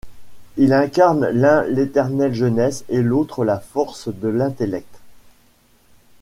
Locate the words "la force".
3.45-4.07